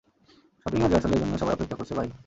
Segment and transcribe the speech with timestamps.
[0.65, 2.09] Shopping আর রিহার্সালের জন্য, সবাই অপেক্ষা করছে, বাই।